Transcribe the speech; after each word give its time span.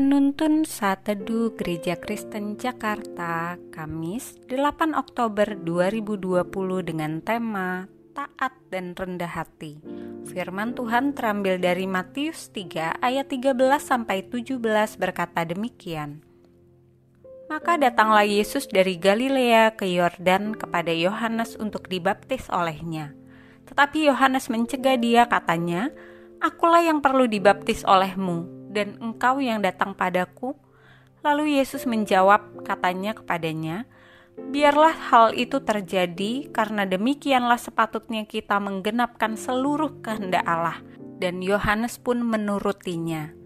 Penuntun 0.00 0.64
Saat 0.64 1.12
Teduh 1.12 1.52
Gereja 1.60 1.92
Kristen 1.92 2.56
Jakarta, 2.56 3.60
Kamis 3.68 4.40
8 4.48 4.96
Oktober 4.96 5.44
2020 5.60 6.48
dengan 6.88 7.20
tema 7.20 7.84
Taat 8.16 8.56
dan 8.72 8.96
Rendah 8.96 9.28
Hati. 9.28 9.76
Firman 10.24 10.72
Tuhan 10.72 11.12
terambil 11.12 11.60
dari 11.60 11.84
Matius 11.84 12.48
3 12.48 12.96
ayat 12.96 13.28
13 13.28 13.52
sampai 13.76 14.24
17 14.24 14.56
berkata 14.96 15.44
demikian. 15.44 16.24
Maka 17.52 17.76
datanglah 17.76 18.24
Yesus 18.24 18.72
dari 18.72 18.96
Galilea 18.96 19.76
ke 19.76 19.84
Yordan 19.84 20.56
kepada 20.56 20.96
Yohanes 20.96 21.60
untuk 21.60 21.92
dibaptis 21.92 22.48
olehnya. 22.48 23.12
Tetapi 23.68 24.08
Yohanes 24.08 24.48
mencegah 24.48 24.96
dia 24.96 25.28
katanya, 25.28 25.92
Akulah 26.40 26.80
yang 26.80 27.04
perlu 27.04 27.28
dibaptis 27.28 27.84
olehmu, 27.84 28.59
dan 28.70 28.96
engkau 29.02 29.42
yang 29.42 29.58
datang 29.58 29.92
padaku? 29.98 30.54
Lalu 31.20 31.60
Yesus 31.60 31.84
menjawab, 31.84 32.64
katanya 32.64 33.12
kepadanya, 33.12 33.84
Biarlah 34.48 34.96
hal 35.12 35.26
itu 35.36 35.60
terjadi, 35.60 36.48
karena 36.48 36.88
demikianlah 36.88 37.60
sepatutnya 37.60 38.24
kita 38.24 38.56
menggenapkan 38.56 39.36
seluruh 39.36 40.00
kehendak 40.00 40.46
Allah. 40.48 40.80
Dan 41.20 41.44
Yohanes 41.44 42.00
pun 42.00 42.24
menurutinya. 42.24 43.36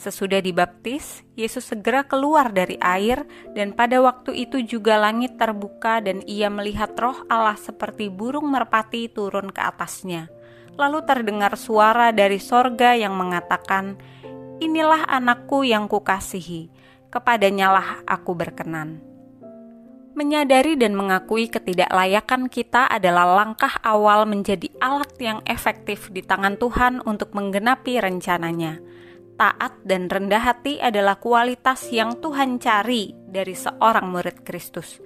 Sesudah 0.00 0.40
dibaptis, 0.40 1.20
Yesus 1.36 1.68
segera 1.68 2.08
keluar 2.08 2.56
dari 2.56 2.80
air, 2.80 3.28
dan 3.52 3.76
pada 3.76 4.00
waktu 4.00 4.48
itu 4.48 4.64
juga 4.64 4.96
langit 4.96 5.36
terbuka, 5.36 6.00
dan 6.00 6.24
ia 6.24 6.48
melihat 6.48 6.96
Roh 6.96 7.28
Allah 7.28 7.60
seperti 7.60 8.08
burung 8.08 8.48
merpati 8.48 9.12
turun 9.12 9.52
ke 9.52 9.60
atasnya. 9.60 10.32
Lalu 10.80 11.04
terdengar 11.04 11.52
suara 11.60 12.16
dari 12.16 12.40
sorga 12.40 12.96
yang 12.96 13.12
mengatakan, 13.12 14.00
Inilah 14.60 15.08
anakku 15.08 15.64
yang 15.64 15.88
kukasihi, 15.88 16.68
kepadanyalah 17.08 18.04
aku 18.04 18.36
berkenan. 18.36 19.00
Menyadari 20.12 20.76
dan 20.76 20.92
mengakui 20.92 21.48
ketidaklayakan 21.48 22.52
kita 22.52 22.84
adalah 22.84 23.40
langkah 23.40 23.72
awal 23.80 24.28
menjadi 24.28 24.68
alat 24.76 25.16
yang 25.16 25.40
efektif 25.48 26.12
di 26.12 26.20
tangan 26.20 26.60
Tuhan 26.60 27.00
untuk 27.08 27.32
menggenapi 27.32 28.04
rencananya. 28.04 28.84
Taat 29.40 29.80
dan 29.88 30.12
rendah 30.12 30.44
hati 30.44 30.76
adalah 30.76 31.16
kualitas 31.16 31.88
yang 31.88 32.20
Tuhan 32.20 32.60
cari 32.60 33.16
dari 33.16 33.56
seorang 33.56 34.12
murid 34.12 34.44
Kristus. 34.44 35.00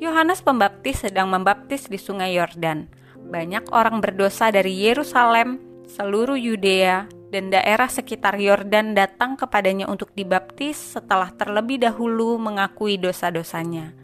Yohanes 0.00 0.40
Pembaptis 0.40 1.04
sedang 1.04 1.28
membaptis 1.28 1.84
di 1.92 2.00
Sungai 2.00 2.32
Yordan. 2.40 2.88
Banyak 3.28 3.68
orang 3.76 4.00
berdosa 4.00 4.48
dari 4.48 4.72
Yerusalem, 4.88 5.60
seluruh 5.84 6.40
Yudea, 6.40 7.15
dan 7.30 7.50
daerah 7.50 7.90
sekitar 7.90 8.38
Yordan 8.38 8.94
datang 8.94 9.34
kepadanya 9.34 9.90
untuk 9.90 10.14
dibaptis 10.14 10.98
setelah 10.98 11.34
terlebih 11.34 11.82
dahulu 11.82 12.38
mengakui 12.38 12.98
dosa-dosanya. 12.98 13.94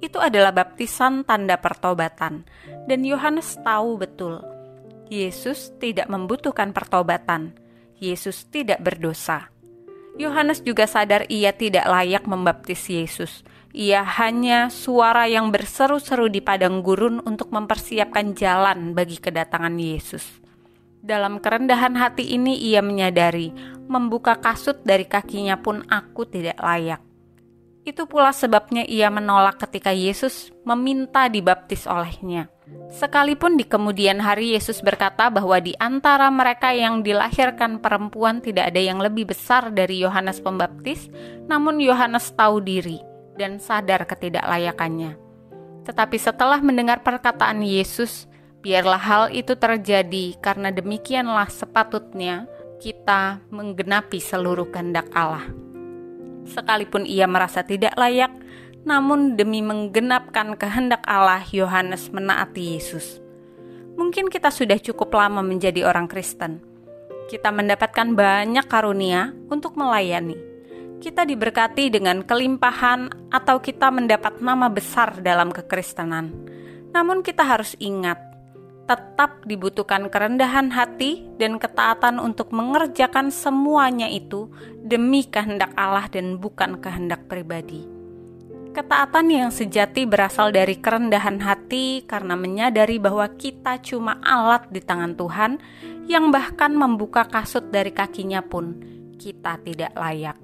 Itu 0.00 0.18
adalah 0.18 0.50
baptisan 0.50 1.22
tanda 1.28 1.60
pertobatan, 1.60 2.48
dan 2.88 3.00
Yohanes 3.04 3.60
tahu 3.60 4.00
betul 4.00 4.40
Yesus 5.10 5.74
tidak 5.82 6.06
membutuhkan 6.06 6.70
pertobatan. 6.70 7.58
Yesus 7.98 8.46
tidak 8.48 8.80
berdosa. 8.80 9.50
Yohanes 10.16 10.62
juga 10.64 10.86
sadar 10.86 11.28
ia 11.28 11.52
tidak 11.52 11.84
layak 11.84 12.24
membaptis 12.24 12.86
Yesus. 12.88 13.44
Ia 13.76 14.06
hanya 14.06 14.72
suara 14.72 15.26
yang 15.28 15.52
berseru-seru 15.52 16.32
di 16.32 16.40
padang 16.40 16.80
gurun 16.80 17.20
untuk 17.26 17.52
mempersiapkan 17.52 18.32
jalan 18.38 18.96
bagi 18.96 19.20
kedatangan 19.20 19.76
Yesus. 19.76 20.39
Dalam 21.00 21.40
kerendahan 21.40 21.96
hati 21.96 22.36
ini 22.36 22.60
ia 22.60 22.84
menyadari, 22.84 23.56
membuka 23.88 24.36
kasut 24.36 24.84
dari 24.84 25.08
kakinya 25.08 25.56
pun 25.56 25.80
aku 25.88 26.28
tidak 26.28 26.60
layak. 26.60 27.00
Itu 27.80 28.04
pula 28.04 28.36
sebabnya 28.36 28.84
ia 28.84 29.08
menolak 29.08 29.64
ketika 29.64 29.90
Yesus 29.96 30.52
meminta 30.68 31.26
dibaptis 31.32 31.88
olehnya. 31.88 32.52
Sekalipun 32.92 33.56
di 33.56 33.64
kemudian 33.64 34.20
hari 34.20 34.52
Yesus 34.54 34.84
berkata 34.84 35.32
bahwa 35.32 35.58
di 35.58 35.74
antara 35.80 36.28
mereka 36.28 36.70
yang 36.70 37.02
dilahirkan 37.02 37.80
perempuan 37.80 38.44
tidak 38.44 38.70
ada 38.70 38.78
yang 38.78 39.00
lebih 39.00 39.32
besar 39.32 39.72
dari 39.74 40.04
Yohanes 40.04 40.38
Pembaptis, 40.38 41.08
namun 41.48 41.80
Yohanes 41.82 42.30
tahu 42.36 42.60
diri 42.62 43.00
dan 43.34 43.58
sadar 43.58 44.04
ketidaklayakannya. 44.04 45.16
Tetapi 45.82 46.16
setelah 46.20 46.62
mendengar 46.62 47.02
perkataan 47.02 47.64
Yesus, 47.64 48.29
Biarlah 48.60 49.00
hal 49.00 49.24
itu 49.32 49.56
terjadi, 49.56 50.36
karena 50.36 50.68
demikianlah 50.68 51.48
sepatutnya 51.48 52.44
kita 52.76 53.40
menggenapi 53.48 54.20
seluruh 54.20 54.68
kehendak 54.68 55.08
Allah. 55.16 55.48
Sekalipun 56.44 57.08
ia 57.08 57.24
merasa 57.24 57.64
tidak 57.64 57.96
layak, 57.96 58.28
namun 58.84 59.36
demi 59.36 59.64
menggenapkan 59.64 60.60
kehendak 60.60 61.00
Allah, 61.08 61.40
Yohanes 61.52 62.12
menaati 62.12 62.76
Yesus. 62.76 63.20
Mungkin 63.96 64.28
kita 64.28 64.52
sudah 64.52 64.76
cukup 64.76 65.12
lama 65.12 65.40
menjadi 65.40 65.84
orang 65.88 66.08
Kristen. 66.08 66.60
Kita 67.32 67.48
mendapatkan 67.52 68.12
banyak 68.12 68.68
karunia 68.68 69.32
untuk 69.48 69.76
melayani. 69.76 70.36
Kita 71.00 71.24
diberkati 71.24 71.88
dengan 71.88 72.20
kelimpahan, 72.24 73.32
atau 73.32 73.56
kita 73.56 73.88
mendapat 73.88 74.44
nama 74.44 74.68
besar 74.68 75.24
dalam 75.24 75.48
kekristenan. 75.48 76.28
Namun, 76.92 77.24
kita 77.24 77.40
harus 77.46 77.72
ingat 77.80 78.29
tetap 78.90 79.46
dibutuhkan 79.46 80.10
kerendahan 80.10 80.74
hati 80.74 81.22
dan 81.38 81.62
ketaatan 81.62 82.18
untuk 82.18 82.50
mengerjakan 82.50 83.30
semuanya 83.30 84.10
itu 84.10 84.50
demi 84.82 85.22
kehendak 85.22 85.70
Allah 85.78 86.10
dan 86.10 86.42
bukan 86.42 86.82
kehendak 86.82 87.30
pribadi. 87.30 87.86
Ketaatan 88.74 89.30
yang 89.30 89.50
sejati 89.54 90.10
berasal 90.10 90.50
dari 90.50 90.74
kerendahan 90.82 91.38
hati 91.38 92.02
karena 92.02 92.34
menyadari 92.34 92.98
bahwa 92.98 93.30
kita 93.38 93.78
cuma 93.78 94.18
alat 94.26 94.66
di 94.74 94.82
tangan 94.82 95.14
Tuhan 95.14 95.62
yang 96.10 96.34
bahkan 96.34 96.74
membuka 96.74 97.30
kasut 97.30 97.70
dari 97.70 97.94
kakinya 97.94 98.42
pun 98.42 98.74
kita 99.22 99.62
tidak 99.62 99.94
layak. 99.94 100.34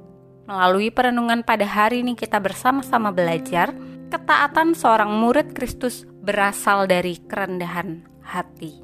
Melalui 0.46 0.94
perenungan 0.94 1.42
pada 1.42 1.66
hari 1.66 2.06
ini 2.06 2.14
kita 2.14 2.38
bersama-sama 2.38 3.10
belajar 3.10 3.74
ketaatan 4.10 4.78
seorang 4.78 5.10
murid 5.10 5.50
Kristus 5.50 6.06
berasal 6.26 6.90
dari 6.90 7.22
kerendahan 7.22 8.02
hati. 8.26 8.74